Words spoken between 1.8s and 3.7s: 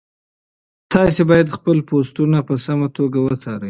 پوسټونه په سمه توګه وڅارئ.